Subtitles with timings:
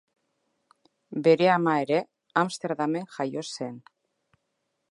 [1.27, 1.99] Bere ama ere,
[2.43, 3.77] Amsterdamen jaio zen.